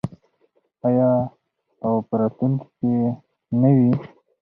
آیا 0.87 1.11
او 1.85 1.93
په 2.07 2.13
راتلونکي 2.21 2.67
کې 2.77 2.93
نه 3.61 3.69
وي؟ 3.75 3.91